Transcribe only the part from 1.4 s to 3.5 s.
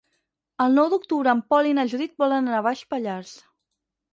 Pol i na Judit volen anar a Baix Pallars.